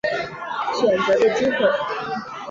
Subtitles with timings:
[0.79, 1.57] 选择的机会